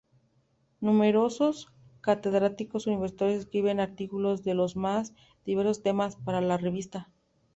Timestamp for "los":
4.55-4.75